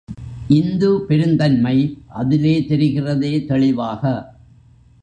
[0.49, 1.75] இந்து பெருந்தன்மை
[2.13, 4.03] அதிலே தெரிகிறதே தெளிவாக!